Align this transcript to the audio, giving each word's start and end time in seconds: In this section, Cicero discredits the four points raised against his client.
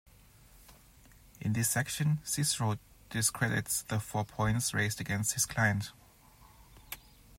In 1.39 1.53
this 1.53 1.69
section, 1.69 2.21
Cicero 2.23 2.79
discredits 3.11 3.83
the 3.83 3.99
four 3.99 4.25
points 4.25 4.73
raised 4.73 4.99
against 4.99 5.33
his 5.33 5.45
client. 5.45 5.91